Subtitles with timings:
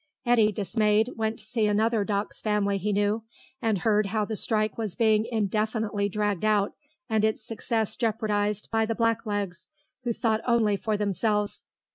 [0.25, 3.21] Eddy, dismissed, went to see another Docks family he knew,
[3.61, 6.73] and heard how the strike was being indefinitely dragged out
[7.07, 9.69] and its success jeopardised by the blacklegs,
[10.03, 11.67] who thought only for themselves.